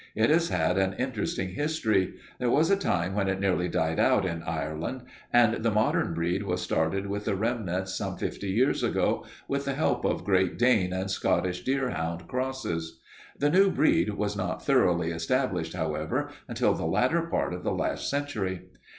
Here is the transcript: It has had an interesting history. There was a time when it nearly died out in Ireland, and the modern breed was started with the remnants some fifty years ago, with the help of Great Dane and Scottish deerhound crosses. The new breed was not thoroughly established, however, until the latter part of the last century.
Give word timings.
It 0.15 0.31
has 0.31 0.49
had 0.49 0.79
an 0.79 0.93
interesting 0.93 1.49
history. 1.49 2.15
There 2.39 2.49
was 2.49 2.71
a 2.71 2.75
time 2.75 3.13
when 3.13 3.27
it 3.27 3.39
nearly 3.39 3.67
died 3.67 3.99
out 3.99 4.25
in 4.25 4.41
Ireland, 4.41 5.03
and 5.31 5.63
the 5.63 5.69
modern 5.69 6.15
breed 6.15 6.41
was 6.41 6.59
started 6.59 7.05
with 7.05 7.25
the 7.25 7.35
remnants 7.35 7.93
some 7.93 8.17
fifty 8.17 8.49
years 8.49 8.81
ago, 8.81 9.27
with 9.47 9.65
the 9.65 9.75
help 9.75 10.03
of 10.03 10.23
Great 10.23 10.57
Dane 10.57 10.91
and 10.91 11.11
Scottish 11.11 11.63
deerhound 11.63 12.27
crosses. 12.27 12.99
The 13.37 13.51
new 13.51 13.69
breed 13.69 14.15
was 14.15 14.35
not 14.35 14.65
thoroughly 14.65 15.11
established, 15.11 15.73
however, 15.73 16.31
until 16.47 16.73
the 16.73 16.85
latter 16.87 17.21
part 17.21 17.53
of 17.53 17.61
the 17.63 17.69
last 17.71 18.09
century. 18.09 18.69